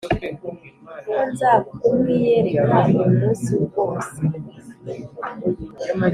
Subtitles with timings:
[1.05, 4.15] ko nza kumwiyereka uyu munsi rwose